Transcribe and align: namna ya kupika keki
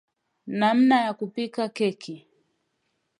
namna 0.47 0.95
ya 1.05 1.13
kupika 1.13 1.69
keki 1.69 2.27